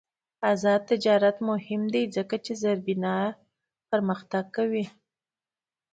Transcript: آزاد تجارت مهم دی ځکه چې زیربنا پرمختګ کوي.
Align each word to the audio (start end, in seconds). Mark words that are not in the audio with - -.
آزاد 0.51 0.81
تجارت 0.91 1.37
مهم 1.49 1.81
دی 1.93 2.03
ځکه 2.15 2.35
چې 2.45 2.51
زیربنا 2.61 3.17
پرمختګ 3.89 4.45
کوي. 4.55 4.85